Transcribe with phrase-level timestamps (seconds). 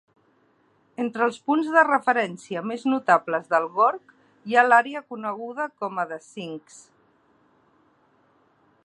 [1.03, 4.15] Entre els punts de referència més notables del gorg
[4.53, 6.81] hi ha l'àrea coneguda com a The Sinks.